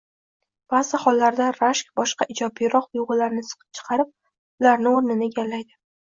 Ba’zi 0.73 0.99
hollarda 1.01 1.49
rashk 1.57 1.91
boshqa 1.99 2.25
ijobiyroq 2.35 2.87
tuyg‘ularni 2.87 3.43
siqib 3.49 3.79
chiqarib, 3.81 4.09
ularni 4.65 4.95
o‘rnini 4.95 5.29
egallaydi. 5.33 5.77